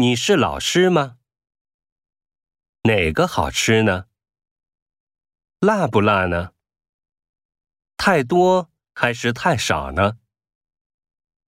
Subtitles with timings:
[0.00, 1.18] 你是老师吗？
[2.82, 4.04] 哪个好吃呢？
[5.58, 6.52] 辣不辣呢？
[7.96, 10.18] 太多还是太少呢？